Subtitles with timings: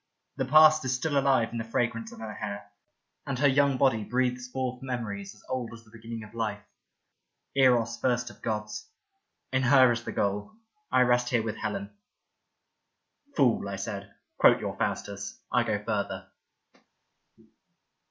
[0.37, 2.71] The past is still alive in the fragrance of her hair,
[3.27, 6.65] and her young body breathes forth memories as old as the beginning of life—
[7.55, 8.89] Eros first of gods.
[9.53, 10.53] In her is the goal.
[10.91, 11.91] I rest here with Helen.""
[13.35, 15.39] Fool," I said," quote your Faustus.
[15.51, 16.31] I go further."